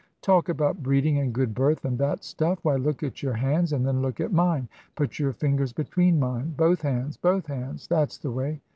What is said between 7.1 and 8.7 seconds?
both hands that's the way.